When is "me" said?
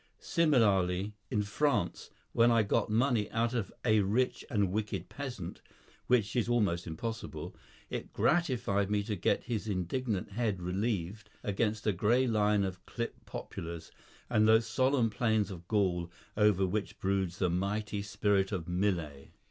8.89-9.03